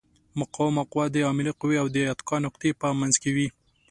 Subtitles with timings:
[0.39, 3.47] مقاومه قوه د عاملې قوې او د اتکا نقطې په منځ کې وي.